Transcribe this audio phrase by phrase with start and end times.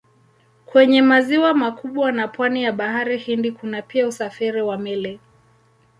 [0.65, 5.19] Kwenye maziwa makubwa na pwani ya Bahari Hindi kuna pia usafiri wa meli.